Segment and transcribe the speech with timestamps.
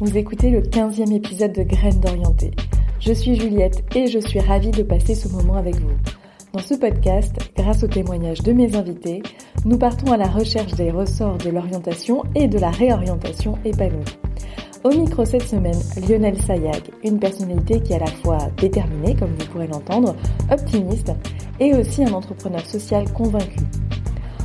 [0.00, 2.50] Vous écoutez le 15e épisode de Graines d'Orienté.
[2.98, 5.94] Je suis Juliette et je suis ravie de passer ce moment avec vous.
[6.52, 9.22] Dans ce podcast, grâce aux témoignages de mes invités,
[9.64, 14.04] nous partons à la recherche des ressorts de l'orientation et de la réorientation épanouie.
[14.82, 19.30] Au micro cette semaine, Lionel Sayag, une personnalité qui est à la fois déterminée, comme
[19.38, 20.16] vous pourrez l'entendre,
[20.50, 21.12] optimiste
[21.60, 23.60] et aussi un entrepreneur social convaincu.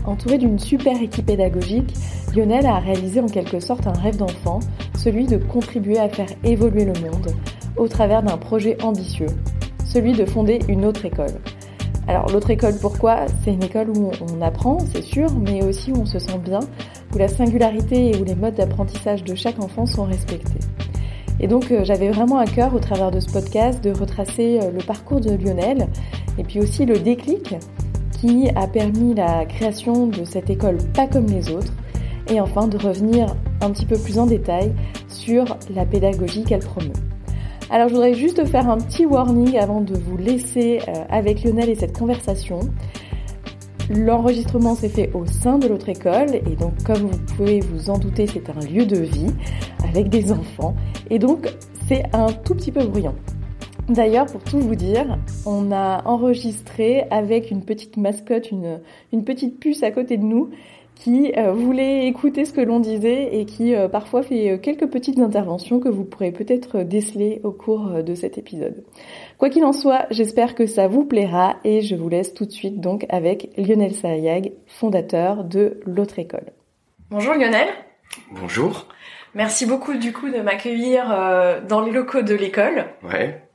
[0.10, 1.94] Entouré d'une super équipe pédagogique,
[2.36, 4.60] Lionel a réalisé en quelque sorte un rêve d'enfant,
[4.98, 7.32] celui de contribuer à faire évoluer le monde
[7.78, 9.28] au travers d'un projet ambitieux,
[9.86, 11.36] celui de fonder une autre école.
[12.08, 13.28] Alors l'autre école, pourquoi?
[13.44, 16.62] C'est une école où on apprend, c'est sûr, mais aussi où on se sent bien,
[17.14, 20.60] où la singularité et où les modes d'apprentissage de chaque enfant sont respectés.
[21.40, 24.72] Et donc euh, j'avais vraiment à cœur au travers de ce podcast de retracer euh,
[24.72, 25.88] le parcours de Lionel
[26.40, 27.54] et puis aussi le déclic
[28.20, 31.74] qui a permis la création de cette école pas comme les autres
[32.28, 34.74] et enfin de revenir un petit peu plus en détail
[35.08, 36.94] sur la pédagogie qu'elle promeut.
[37.70, 41.70] Alors je voudrais juste faire un petit warning avant de vous laisser euh, avec Lionel
[41.70, 42.60] et cette conversation.
[43.90, 47.98] L'enregistrement s'est fait au sein de l'autre école et donc comme vous pouvez vous en
[47.98, 49.34] douter c'est un lieu de vie
[49.88, 50.76] avec des enfants
[51.10, 51.48] et donc
[51.88, 53.16] c'est un tout petit peu bruyant.
[53.90, 58.80] D'ailleurs, pour tout vous dire, on a enregistré avec une petite mascotte, une,
[59.12, 60.52] une petite puce à côté de nous
[60.94, 64.86] qui euh, voulait écouter ce que l'on disait et qui euh, parfois fait euh, quelques
[64.86, 68.84] petites interventions que vous pourrez peut-être déceler au cours de cet épisode.
[69.40, 72.52] Quoi qu'il en soit, j'espère que ça vous plaira et je vous laisse tout de
[72.52, 76.52] suite donc avec Lionel Sayag, fondateur de l'autre école.
[77.10, 77.70] Bonjour Lionel.
[78.34, 78.86] Bonjour.
[79.34, 81.08] Merci beaucoup du coup de m'accueillir
[81.68, 82.86] dans les locaux de l'école.
[83.04, 83.49] Ouais.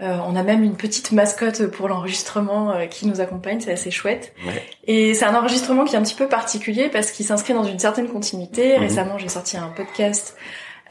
[0.00, 3.90] Euh, on a même une petite mascotte pour l'enregistrement euh, qui nous accompagne, c'est assez
[3.90, 4.32] chouette.
[4.46, 4.62] Ouais.
[4.86, 7.78] Et c'est un enregistrement qui est un petit peu particulier parce qu'il s'inscrit dans une
[7.78, 8.74] certaine continuité.
[8.76, 8.80] Mhm.
[8.80, 10.36] Récemment, j'ai sorti un podcast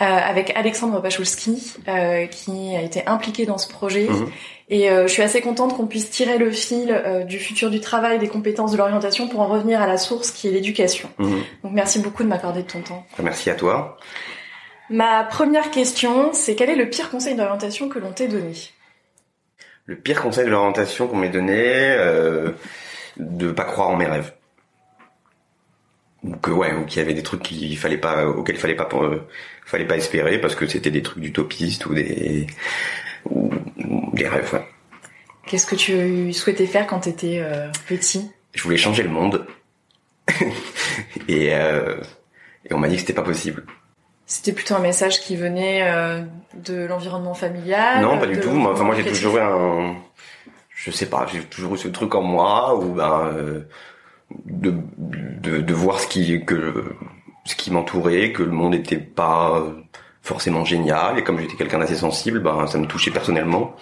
[0.01, 4.07] euh, avec Alexandre Pachulski euh, qui a été impliqué dans ce projet.
[4.07, 4.29] Mhm.
[4.69, 7.79] Et euh, je suis assez contente qu'on puisse tirer le fil euh, du futur du
[7.79, 11.09] travail, des compétences de l'orientation pour en revenir à la source qui est l'éducation.
[11.17, 11.43] Mhm.
[11.63, 13.05] Donc merci beaucoup de m'accorder de ton temps.
[13.21, 13.97] Merci à toi.
[14.89, 18.53] Ma première question, c'est quel est le pire conseil d'orientation que l'on t'ait donné?
[19.85, 22.51] Le pire conseil de l'orientation qu'on m'ait donné, euh,
[23.17, 24.33] de pas croire en mes rêves.
[26.23, 28.75] Ou que ouais, ou qu'il y avait des trucs qu'il fallait pas, auxquels il fallait
[28.75, 29.19] pas, euh,
[29.65, 32.47] fallait pas espérer parce que c'était des trucs d'utopistes ou des,
[33.25, 34.53] ou, ou des rêves.
[34.53, 34.67] ouais.
[35.47, 37.43] Qu'est-ce que tu souhaitais faire quand tu étais
[37.87, 38.29] petit?
[38.53, 39.47] Je voulais changer le monde.
[41.27, 41.95] et, euh,
[42.65, 43.63] et on m'a dit que c'était pas possible.
[44.31, 46.21] C'était plutôt un message qui venait euh,
[46.53, 48.51] de l'environnement familial Non, pas du tout.
[48.51, 49.95] Moi, enfin, moi, j'ai toujours eu un,
[50.75, 53.61] je sais pas, j'ai toujours eu ce truc en moi où ben euh,
[54.45, 56.95] de, de de voir ce qui que
[57.43, 59.63] ce qui m'entourait, que le monde était pas
[60.21, 63.75] forcément génial et comme j'étais quelqu'un d'assez sensible, ben ça me touchait personnellement.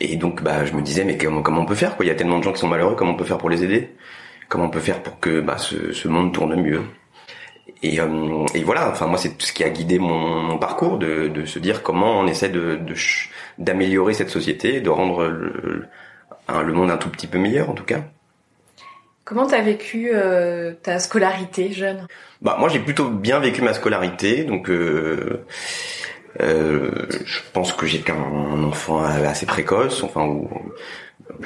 [0.00, 2.04] Et donc bah je me disais mais comment comment on peut faire quoi?
[2.04, 3.62] Il y a tellement de gens qui sont malheureux, comment on peut faire pour les
[3.62, 3.94] aider?
[4.48, 6.82] Comment on peut faire pour que bah ce, ce monde tourne mieux?
[7.82, 11.28] Et, euh, et voilà, enfin moi c'est ce qui a guidé mon, mon parcours, de,
[11.28, 12.80] de se dire comment on essaie de
[13.58, 15.86] d'améliorer cette société, de rendre le,
[16.48, 18.04] le monde un tout petit peu meilleur en tout cas.
[19.24, 22.06] Comment t'as vécu euh, ta scolarité jeune?
[22.42, 25.44] Bah moi j'ai plutôt bien vécu ma scolarité, donc euh,
[26.40, 30.48] euh, je pense que j'étais un enfant assez précoce, enfin ou,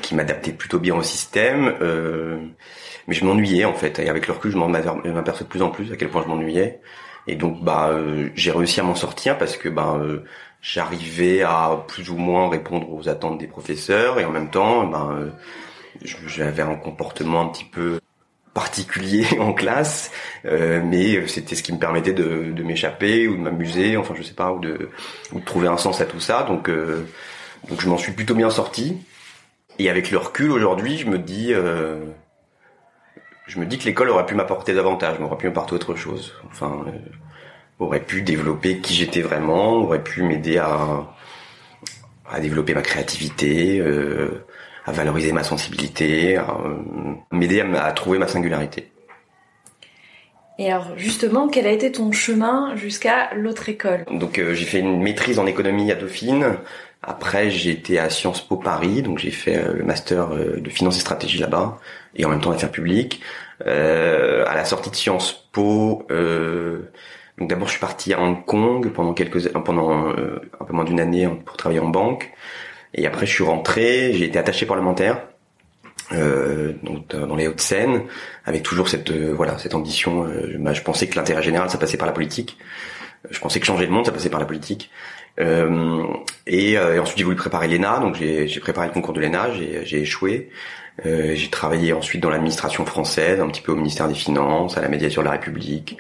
[0.03, 1.75] qui m'adaptait plutôt bien au système.
[1.81, 2.39] euh,
[3.09, 4.57] mais je m'ennuyais en fait, et avec le recul je
[5.11, 6.81] m'aperçois de plus en plus à quel point je m'ennuyais.
[7.27, 10.25] Et donc bah euh, j'ai réussi à m'en sortir parce que bah euh,
[10.63, 15.11] j'arrivais à plus ou moins répondre aux attentes des professeurs et en même temps ben
[15.13, 15.31] euh,
[16.27, 18.00] j'avais un comportement un petit peu
[18.55, 20.11] particulier en classe,
[20.45, 24.23] euh, mais c'était ce qui me permettait de, de m'échapper ou de m'amuser, enfin je
[24.23, 24.91] sais pas, ou de,
[25.33, 26.43] ou de trouver un sens à tout ça.
[26.45, 27.07] Donc, euh,
[27.69, 28.99] donc je m'en suis plutôt bien sorti.
[29.79, 32.05] Et avec le recul aujourd'hui, je me dis, euh,
[33.47, 36.35] je me dis que l'école aurait pu m'apporter davantage, m'aurait pu m'apporter autre chose.
[36.51, 36.91] Enfin, euh,
[37.79, 41.15] aurait pu développer qui j'étais vraiment, aurait pu m'aider à,
[42.31, 44.45] à développer ma créativité, euh,
[44.87, 46.57] à valoriser ma sensibilité, à
[47.31, 48.91] m'aider à, trouver ma singularité.
[50.59, 54.05] Et alors justement, quel a été ton chemin jusqu'à l'autre école?
[54.11, 56.57] Donc j'ai fait une maîtrise en économie à Dauphine.
[57.03, 61.01] Après j'ai été à Sciences Po Paris, donc j'ai fait le master de finance et
[61.01, 61.79] stratégie là-bas,
[62.15, 63.23] et en même temps affaires publiques.
[63.67, 66.91] Euh, à la sortie de Sciences Po, euh,
[67.41, 70.85] donc d'abord je suis parti à Hong Kong pendant quelques pendant euh, un peu moins
[70.85, 72.31] d'une année pour travailler en banque.
[72.95, 75.23] Et après je suis rentré, j'ai été attaché parlementaire.
[76.13, 78.03] Euh, donc dans les Hauts-de-Seine,
[78.45, 80.27] avec toujours cette voilà cette ambition.
[80.59, 82.59] Bah, je pensais que l'intérêt général ça passait par la politique.
[83.31, 84.91] Je pensais que changer le monde ça passait par la politique.
[85.39, 90.01] et, et, ensuite j'ai voulu préparer l'ENA, donc j'ai préparé le concours de l'ENA, j'ai
[90.01, 90.51] échoué.
[91.07, 94.83] Euh, j'ai travaillé ensuite dans l'administration française, un petit peu au ministère des Finances, à
[94.83, 95.97] la médiation de la République,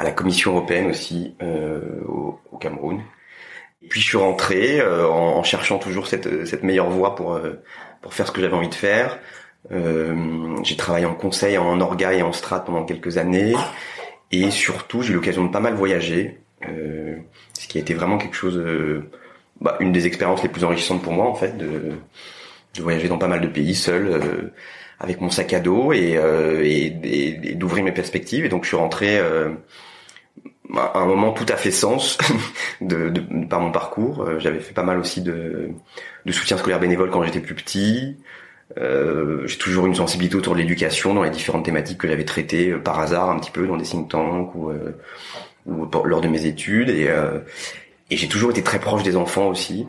[0.00, 3.00] à la Commission européenne aussi euh, au, au, Cameroun.
[3.82, 7.34] Et puis je suis rentré euh, en, en, cherchant toujours cette, cette meilleure voie pour
[7.34, 7.62] euh,
[8.00, 9.18] pour faire ce que j'avais envie de faire.
[9.70, 13.54] j'ai travaillé en conseil, en orga et en strat pendant quelques années,
[14.32, 18.36] et surtout j'ai eu l'occasion de pas mal voyager, ce qui a été vraiment quelque
[18.36, 18.58] chose,
[19.60, 21.92] bah, une des expériences les plus enrichissantes pour moi en fait de
[22.74, 24.52] de voyager dans pas mal de pays seul euh,
[24.98, 28.44] avec mon sac à dos et, euh, et, d'ouvrir mes perspectives.
[28.44, 29.50] Et donc je suis rentré euh,
[30.76, 32.18] à un moment tout à fait sens
[32.80, 34.26] de, de, par mon parcours.
[34.38, 35.70] J'avais fait pas mal aussi de,
[36.24, 38.16] de soutien scolaire bénévole quand j'étais plus petit.
[38.78, 42.72] Euh, j'ai toujours une sensibilité autour de l'éducation dans les différentes thématiques que j'avais traitées
[42.72, 44.70] par hasard un petit peu dans des think tanks ou,
[45.66, 47.12] ou lors de mes études et,
[48.10, 49.86] et j'ai toujours été très proche des enfants aussi.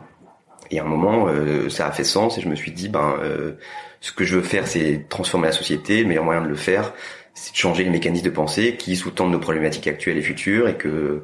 [0.70, 3.16] Et à un moment, euh, ça a fait sens et je me suis dit, ben,
[3.20, 3.52] euh,
[4.00, 6.02] ce que je veux faire, c'est transformer la société.
[6.02, 6.94] Le meilleur moyen de le faire,
[7.34, 10.76] c'est de changer les mécanismes de pensée qui sous-tendent nos problématiques actuelles et futures, et
[10.76, 11.22] que,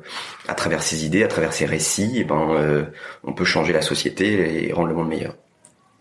[0.49, 2.85] à travers ces idées, à travers ces récits, eh ben, euh,
[3.25, 5.35] on peut changer la société et rendre le monde meilleur.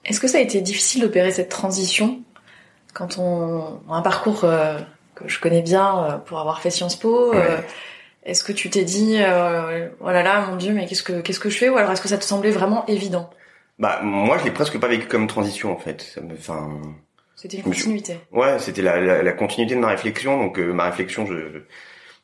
[0.06, 2.22] Est-ce que ça a été difficile d'opérer cette transition
[2.94, 7.34] quand on a un parcours que je connais bien pour avoir fait Sciences Po
[8.24, 11.50] Est-ce que tu t'es dit, oh là là, mon Dieu, mais qu'est-ce que qu'est-ce que
[11.50, 11.70] je fais?
[11.70, 13.30] Ou alors est-ce que ça te semblait vraiment évident?
[13.80, 16.02] Bah moi je l'ai presque pas vécu comme transition en fait.
[16.02, 16.80] Ça me, enfin.
[17.38, 18.18] C'était une continuité.
[18.32, 20.42] Ouais, c'était la, la, la, continuité de ma réflexion.
[20.42, 21.62] Donc euh, ma réflexion, je,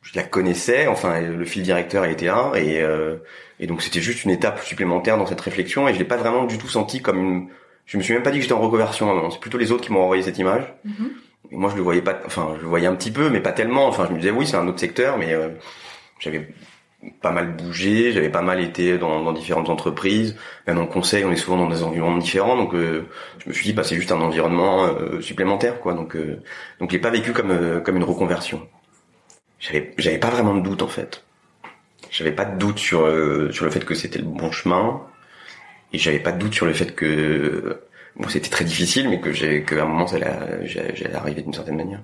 [0.02, 0.88] je la connaissais.
[0.88, 3.18] Enfin, le fil directeur était là, et euh,
[3.60, 5.88] et donc c'était juste une étape supplémentaire dans cette réflexion.
[5.88, 7.48] Et je l'ai pas vraiment du tout senti comme une.
[7.86, 9.30] Je me suis même pas dit que j'étais en reconversion.
[9.30, 10.64] C'est plutôt les autres qui m'ont envoyé cette image.
[10.84, 11.52] Mm-hmm.
[11.52, 12.20] Et moi, je le voyais pas.
[12.26, 13.86] Enfin, je le voyais un petit peu, mais pas tellement.
[13.88, 15.50] Enfin, je me disais oui, c'est un autre secteur, mais euh,
[16.20, 16.48] j'avais
[17.22, 20.36] pas mal bougé, j'avais pas mal été dans, dans, différentes entreprises,
[20.68, 23.08] même en conseil, on est souvent dans des environnements différents, donc euh,
[23.40, 26.42] je me suis dit bah c'est juste un environnement euh, supplémentaire quoi, donc euh,
[26.80, 28.68] donc je l'ai pas vécu comme euh, comme une reconversion.
[29.60, 31.24] J'avais j'avais pas vraiment de doute en fait,
[32.12, 33.00] j'avais pas de doute sur
[33.52, 35.02] sur le fait que c'était le bon chemin,
[35.94, 37.82] et j'avais pas de doute sur le fait que
[38.16, 40.18] bon c'était très difficile, mais que j'ai qu'à un moment ça
[40.66, 42.02] j'allais arriver d'une certaine manière.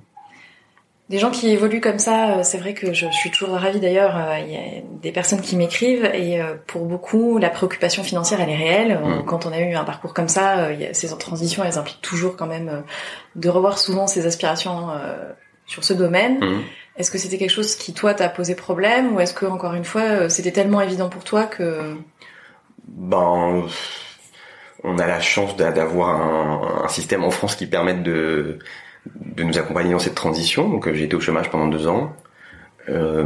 [1.10, 4.16] Des gens qui évoluent comme ça, euh, c'est vrai que je suis toujours ravie d'ailleurs.
[4.16, 8.40] Euh, il y a des personnes qui m'écrivent et euh, pour beaucoup, la préoccupation financière,
[8.42, 9.00] elle est réelle.
[9.26, 12.84] Quand on a eu un parcours comme ça, ces transitions, elles impliquent toujours quand même
[13.36, 14.90] de revoir souvent ses aspirations
[15.66, 16.40] sur ce domaine.
[16.40, 16.62] Mm.
[16.98, 19.86] Est-ce que c'était quelque chose qui toi t'a posé problème ou est-ce que encore une
[19.86, 21.96] fois, c'était tellement évident pour toi que
[22.88, 23.64] ben
[24.84, 28.60] on a la chance d'avoir un, un système en France qui permette de
[29.16, 30.70] de nous accompagner dans cette transition.
[30.70, 32.14] Donc euh, j'ai été au chômage pendant deux ans.
[32.90, 33.24] Euh,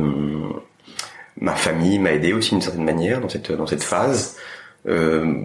[1.39, 4.37] ma famille m'a aidé aussi d'une certaine manière dans cette dans cette phase.
[4.87, 5.43] Euh,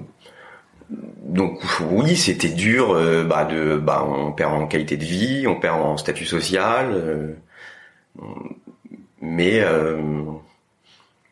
[0.91, 1.61] donc
[1.91, 2.95] oui, c'était dur.
[3.29, 7.37] Bah, de, bah, on perd en qualité de vie, on perd en statut social,
[9.21, 9.63] mais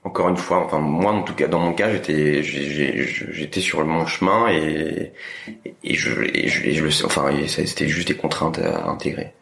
[0.07, 4.07] encore une fois, enfin moi en tout cas dans mon cas j'étais j'étais sur mon
[4.07, 5.13] chemin et
[5.83, 9.33] et je et je, et je le enfin c'était juste des contraintes à intégrer.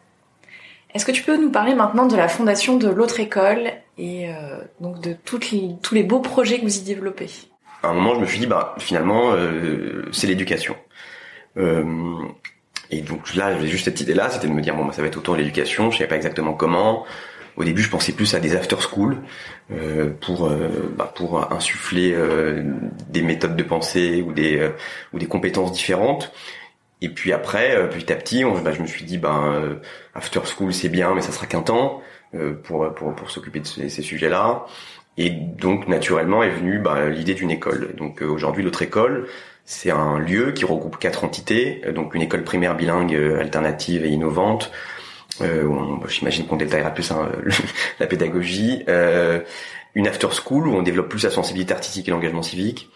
[0.95, 4.57] Est-ce que tu peux nous parler maintenant de la fondation de l'autre école et euh,
[4.79, 7.29] donc de toutes les, tous les beaux projets que vous y développez?
[7.83, 10.75] À un moment, je me suis dit bah finalement euh, c'est l'éducation.
[11.57, 11.83] Euh,
[12.89, 15.09] et donc là, j'avais juste cette idée-là, c'était de me dire bon bah ça va
[15.09, 17.05] être autour de l'éducation, je savais pas exactement comment.
[17.57, 19.17] Au début, je pensais plus à des after school
[19.71, 22.63] euh, pour euh, bah, pour insuffler euh,
[23.09, 24.69] des méthodes de pensée ou des
[25.13, 26.33] ou des compétences différentes.
[27.01, 29.79] Et puis après, petit à petit, on, bah, je me suis dit, ben
[30.13, 32.01] after school c'est bien, mais ça sera qu'un temps
[32.63, 34.65] pour pour pour s'occuper de ces, ces sujets-là.
[35.17, 37.95] Et donc naturellement est venue bah, l'idée d'une école.
[37.95, 39.27] Donc aujourd'hui, notre école,
[39.63, 41.81] c'est un lieu qui regroupe quatre entités.
[41.93, 44.71] Donc une école primaire bilingue, alternative et innovante
[45.41, 47.29] euh, J'imagine qu'on détaillera plus hein,
[47.99, 48.83] la pédagogie.
[48.87, 49.39] Euh,
[49.93, 52.89] une after school où on développe plus la sensibilité artistique et l'engagement civique.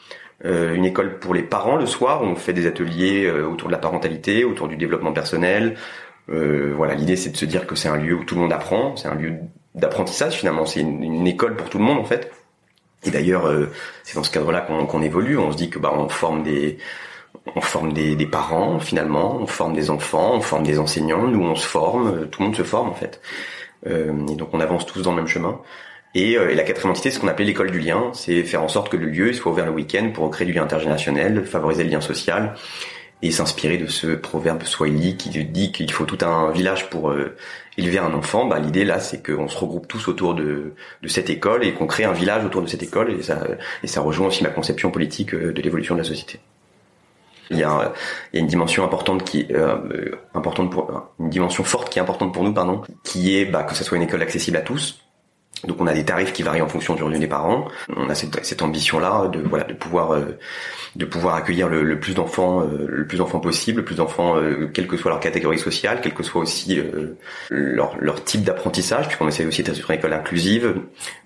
[0.44, 3.78] une école pour les parents le soir où on fait des ateliers autour de la
[3.78, 5.78] parentalité, autour du développement personnel.
[6.28, 8.98] voilà, l'idée c'est de se dire que c'est un lieu où tout le monde apprend,
[8.98, 9.36] c'est un lieu
[9.76, 12.34] d'apprentissage finalement, c'est une, école pour tout le monde en fait.
[13.06, 13.50] Et d'ailleurs,
[14.04, 15.38] c'est dans ce cadre-là qu'on évolue.
[15.38, 16.80] On se dit que bah on forme des
[17.56, 21.44] on forme des, des, parents finalement, on forme des enfants, on forme des enseignants, nous
[21.44, 23.22] on se forme, tout le monde se forme en fait.
[23.88, 25.60] Euh, et donc on avance tous dans le même chemin.
[26.16, 28.64] Et, euh, et la quatrième entité, c'est ce qu'on appelait l'école du lien, c'est faire
[28.64, 31.84] en sorte que le lieu soit ouvert le week-end pour créer du lien intergénérationnel, favoriser
[31.84, 32.56] le lien social
[33.22, 37.36] et s'inspirer de ce proverbe swahili qui dit qu'il faut tout un village pour euh,
[37.78, 38.46] élever un enfant.
[38.46, 41.86] Bah, l'idée là, c'est qu'on se regroupe tous autour de, de cette école et qu'on
[41.86, 43.44] crée un village autour de cette école et ça,
[43.84, 46.40] et ça rejoint aussi ma conception politique de l'évolution de la société.
[47.50, 47.94] Il y a,
[48.32, 52.02] il y a une dimension importante qui euh, importante pour une dimension forte qui est
[52.02, 55.00] importante pour nous pardon, qui est bah, que ce soit une école accessible à tous.
[55.68, 57.68] Donc on a des tarifs qui varient en fonction du revenu des parents.
[57.96, 60.38] On a cette, cette ambition-là de voilà de pouvoir euh,
[60.96, 64.38] de pouvoir accueillir le, le plus d'enfants euh, le plus d'enfants possible, le plus d'enfants
[64.38, 66.82] euh, quelle que soit leur catégorie sociale, quel que soit aussi
[67.50, 70.76] leur, leur type d'apprentissage, puisqu'on essaie aussi d'être une école inclusive.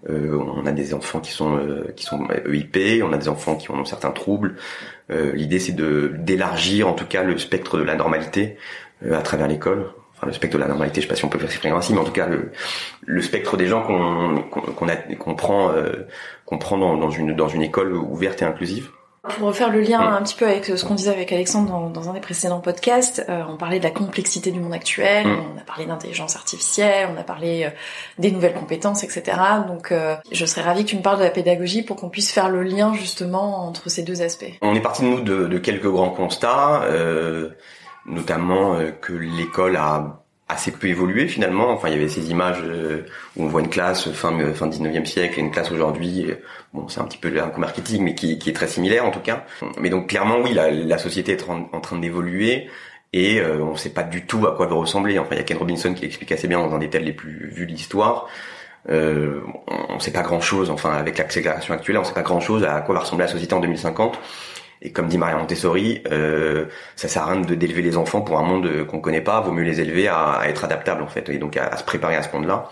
[0.10, 1.60] on a des enfants qui sont
[1.96, 4.56] qui sont EIP, on a des enfants qui ont certains troubles.
[5.10, 8.57] L'idée c'est de d'élargir en tout cas le spectre de la normalité
[9.12, 9.91] à travers l'école
[10.25, 12.03] le spectre de la normalité, je sais pas si on peut s'exprimer ainsi, mais en
[12.03, 12.51] tout cas le,
[13.05, 16.07] le spectre des gens qu'on qu'on qu'on prend euh,
[16.45, 18.89] qu'on prend dans, dans, une dans une école ouverte et inclusive.
[19.24, 20.13] Pour refaire le lien mm.
[20.13, 23.25] un petit peu avec ce qu'on disait avec Alexandre dans, dans un des précédents podcasts,
[23.30, 25.39] euh, on parlait de la complexité du monde actuel, mm.
[25.56, 27.70] on a parlé d'intelligence artificielle, on a parlé euh,
[28.20, 29.38] des nouvelles compétences, etc.
[29.68, 29.94] Donc
[30.32, 32.63] je serais ravie que tu me parles de la pédagogie pour qu'on puisse faire le
[32.63, 34.51] lien justement entre ces deux aspects.
[34.62, 36.84] On est parti de nous de, de quelques grands constats
[38.06, 40.23] notamment euh, que l'école a
[40.53, 41.69] assez peu évolué finalement.
[41.69, 43.05] Enfin, il y avait ces images euh,
[43.36, 46.25] où on voit une classe fin fin 19e siècle et une classe aujourd'hui.
[46.29, 46.36] Euh,
[46.74, 49.19] bon, c'est un petit peu un coup marketing, mais qui, est très similaire en tout
[49.19, 49.45] cas.
[49.79, 52.69] Mais donc clairement, oui, la, société est en, train d'évoluer
[53.12, 55.19] et on ne sait pas du tout à quoi elle va ressembler.
[55.19, 57.13] Enfin, il y a Ken Robinson qui l'explique assez bien dans un des thèmes les
[57.13, 58.27] plus vus de l'histoire.
[58.89, 59.41] Euh,
[59.89, 60.69] on ne sait pas grand chose.
[60.69, 63.31] Enfin, avec l'accélération actuelle, on ne sait pas grand chose à quoi va ressembler la
[63.31, 64.19] société en 2050.
[64.83, 66.65] Et comme dit Maria Montessori, euh,
[66.97, 69.39] ça sert à rien d'élever les enfants pour un monde qu'on connaît pas.
[69.39, 72.21] Vaut mieux les élever à, être adaptables en fait, et donc à, se préparer à
[72.21, 72.69] ce monde-là.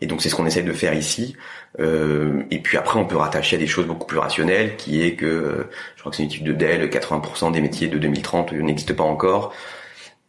[0.00, 1.36] Et donc c'est ce qu'on essaie de faire ici.
[1.78, 5.14] Euh, et puis après, on peut rattacher à des choses beaucoup plus rationnelles, qui est
[5.14, 8.52] que, euh, je crois que c'est une étude de Dell, 80% des métiers de 2030
[8.52, 9.54] n'existent pas encore.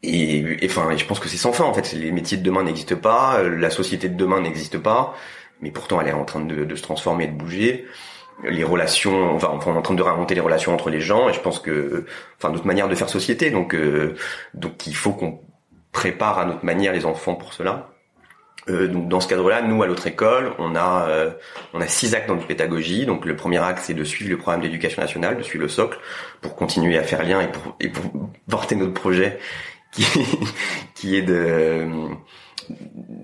[0.03, 1.94] Et, enfin, je pense que c'est sans fin en fait.
[1.94, 5.15] Les métiers de demain n'existent pas, la société de demain n'existe pas,
[5.62, 7.86] mais pourtant elle est en train de, se transformer, de bouger
[8.44, 11.34] les relations, enfin, on est en train de réinventer les relations entre les gens, et
[11.34, 12.06] je pense que,
[12.38, 14.15] enfin, notre manière de faire société, donc, euh,
[14.54, 15.39] donc il faut qu'on
[15.92, 17.89] prépare à notre manière les enfants pour cela.
[18.68, 21.32] Euh, donc dans ce cadre-là, nous à l'autre école, on a euh,
[21.74, 23.06] on a six actes dans notre pédagogie.
[23.06, 26.00] Donc le premier acte, c'est de suivre le programme d'éducation nationale, de suivre le socle,
[26.42, 28.12] pour continuer à faire lien et pour, et pour
[28.50, 29.39] porter notre projet
[29.92, 30.06] qui
[30.96, 31.88] qui est de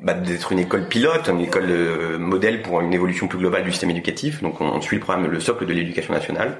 [0.03, 3.71] bah, d'être une école pilote, une école euh, modèle pour une évolution plus globale du
[3.71, 4.41] système éducatif.
[4.41, 6.57] Donc on, suit le programme, le socle de l'éducation nationale.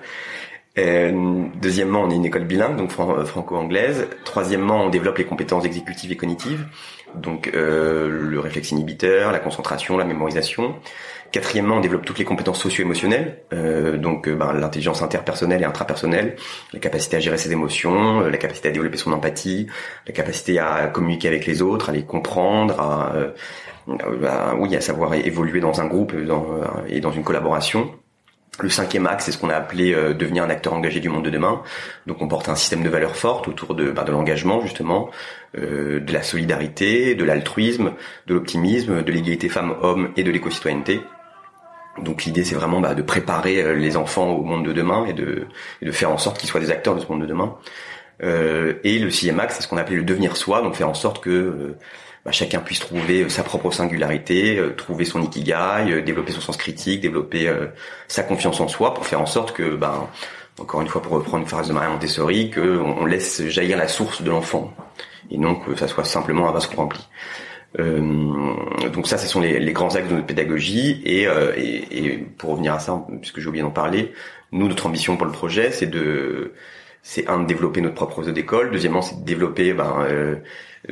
[0.78, 4.08] Euh, deuxièmement, on est une école bilingue, donc euh, franco-anglaise.
[4.24, 6.66] Troisièmement, on développe les compétences exécutives et cognitives,
[7.16, 10.76] donc euh, le réflexe inhibiteur, la concentration, la mémorisation.
[11.32, 16.36] Quatrièmement, on développe toutes les compétences socio-émotionnelles, euh, donc euh, ben, l'intelligence interpersonnelle et intrapersonnelle,
[16.74, 19.68] la capacité à gérer ses émotions, euh, la capacité à développer son empathie,
[20.08, 23.14] la capacité à communiquer avec les autres, à les comprendre, à,
[24.58, 26.14] oui, à savoir évoluer dans un groupe
[26.88, 27.92] et dans une collaboration.
[28.60, 31.30] Le cinquième axe, c'est ce qu'on a appelé devenir un acteur engagé du monde de
[31.30, 31.64] demain.
[32.08, 35.10] Donc on porte un système de valeurs fortes autour de, ben, de l'engagement justement,
[35.56, 37.94] de la solidarité, de l'altruisme,
[38.28, 41.02] de l'optimisme, de l'égalité femmes-hommes et de l'éco-citoyenneté.
[42.00, 45.14] Donc l'idée c'est vraiment bah, de préparer euh, les enfants au monde de demain et
[45.14, 45.48] de,
[45.82, 47.56] de faire en sorte qu'ils soient des acteurs de ce monde de demain.
[48.24, 51.24] Euh, et le axe, c'est ce qu'on appelle le devenir soi, donc faire en sorte
[51.24, 51.78] que euh,
[52.24, 57.52] bah, chacun puisse trouver sa propre singularité, trouver son ikigai, développer son sens critique, développer
[58.08, 60.08] sa confiance en soi, pour faire en sorte que, bah,
[60.60, 63.88] encore une fois pour reprendre une phrase de Maria Montessori, qu'on on laisse jaillir la
[63.88, 64.72] source de l'enfant,
[65.32, 67.08] et non que ça soit simplement un vase qu'on remplit.
[67.80, 71.02] Euh, donc ça, ce sont les, les, grands axes de notre pédagogie.
[71.06, 74.14] Et, euh, et, et, pour revenir à ça, puisque j'ai oublié d'en parler,
[74.52, 76.54] nous, notre ambition pour le projet, c'est de,
[77.02, 78.72] c'est un de développer notre propre réseau d'école.
[78.72, 80.36] Deuxièmement, c'est de développer ben, euh,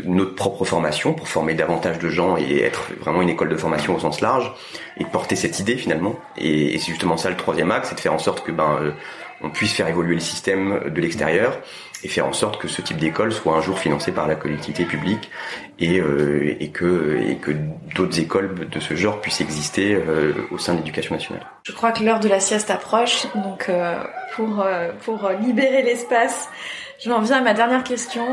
[0.06, 3.96] notre propre formation pour former davantage de gens et être vraiment une école de formation
[3.96, 4.52] au sens large
[4.98, 6.18] et porter cette idée finalement.
[6.38, 8.94] Et, et c'est justement ça le troisième axe, c'est de faire en sorte que ben
[9.42, 11.60] on puisse faire évoluer le système de l'extérieur
[12.04, 14.86] et faire en sorte que ce type d'école soit un jour financé par la collectivité
[14.86, 15.30] publique
[15.80, 17.54] et, euh, et que
[17.96, 21.46] d'autres écoles de ce genre puissent exister euh, au sein de l'éducation nationale.
[21.64, 24.02] Je crois que l'heure de la sieste approche, donc euh,
[24.36, 24.66] pour,
[25.04, 26.48] pour libérer l'espace,
[27.04, 28.26] je m'en viens à ma dernière question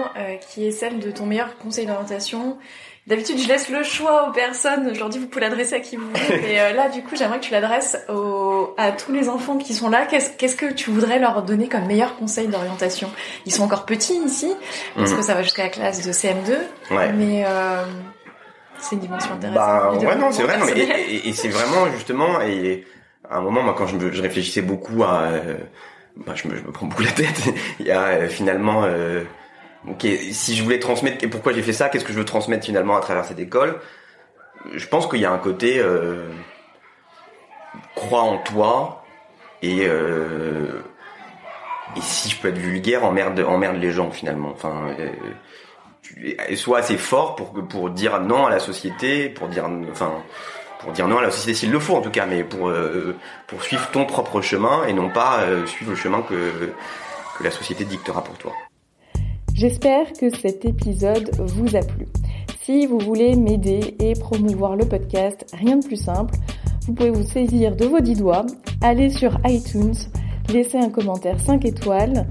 [0.49, 2.59] qui est celle de ton meilleur conseil d'orientation
[3.07, 4.93] D'habitude, je laisse le choix aux personnes.
[4.93, 6.41] Je leur dis, vous pouvez l'adresser à qui vous voulez.
[6.43, 7.97] Mais euh, là, du coup, j'aimerais que tu l'adresses
[8.77, 10.07] à tous les enfants qui sont là.
[10.07, 13.09] Qu'est-ce que tu voudrais leur donner comme meilleur conseil d'orientation?
[13.45, 14.53] Ils sont encore petits ici,
[14.97, 15.19] parce mhm.
[15.19, 16.59] que ça va jusqu'à la classe de CM2.
[16.91, 17.13] Ouais.
[17.13, 17.85] Mais euh,
[18.81, 19.65] c'est une dimension intéressante.
[19.65, 20.59] Bah, ouais, non, c'est vrai.
[20.59, 22.41] Non, mais, et, et, c'est vraiment justement.
[22.41, 22.85] Et
[23.31, 25.57] à un moment, moi, quand je, je réfléchissais beaucoup à, euh,
[26.17, 27.41] bah, je, me, je, me, prends beaucoup la tête.
[27.79, 28.85] Il y a euh, finalement.
[29.87, 32.25] Euh, Ok, si je voulais transmettre, et pourquoi j'ai fait ça, qu'est-ce que je veux
[32.25, 33.81] transmettre finalement à travers cette école?
[34.75, 36.29] Je pense qu'il y a un côté euh,
[37.95, 39.05] crois en toi
[39.63, 40.83] et euh,
[41.97, 44.51] et si je peux être vulgaire, emmerde emmerde les gens finalement.
[44.51, 50.13] Enfin, euh, sois assez fort pour pour dire non à la société, pour dire enfin
[50.81, 53.15] pour dire non à la société s'il le faut en tout cas, mais pour euh,
[53.47, 56.73] pour suivre ton propre chemin et non pas euh, suivre le chemin que
[57.39, 58.53] que la société dictera pour toi.
[59.57, 62.07] J'espère que cet épisode vous a plu.
[62.63, 66.35] Si vous voulez m'aider et promouvoir le podcast, rien de plus simple,
[66.87, 68.45] vous pouvez vous saisir de vos dix doigts,
[68.83, 69.95] aller sur iTunes,
[70.53, 72.27] laisser un commentaire 5 étoiles.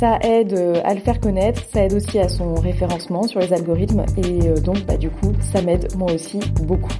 [0.00, 3.52] Ça aide euh, à le faire connaître, ça aide aussi à son référencement sur les
[3.52, 6.94] algorithmes et euh, donc bah, du coup ça m'aide moi aussi beaucoup.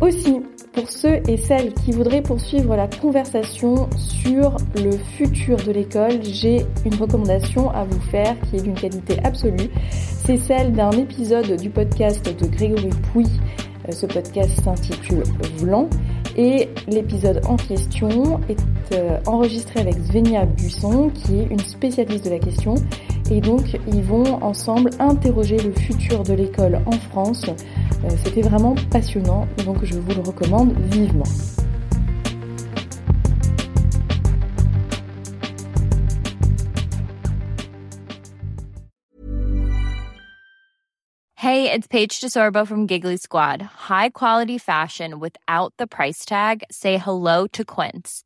[0.00, 6.22] Aussi, pour ceux et celles qui voudraient poursuivre la conversation sur le futur de l'école,
[6.22, 9.70] j'ai une recommandation à vous faire qui est d'une qualité absolue.
[9.90, 13.26] C'est celle d'un épisode du podcast de Grégory Pouy.
[13.88, 15.22] Euh, ce podcast s'intitule
[15.56, 15.88] Vlan
[16.36, 18.58] et l'épisode en question est
[18.92, 22.74] euh, enregistré avec Svenia Buisson qui est une spécialiste de la question
[23.30, 27.46] et donc ils vont ensemble interroger le futur de l'école en France
[28.24, 31.24] c'était vraiment passionnant, donc je vous le recommande vivement.
[41.46, 43.62] Hey, it's Paige DeSorbo from Giggly Squad.
[43.62, 46.64] High quality fashion without the price tag?
[46.72, 48.25] Say hello to Quince.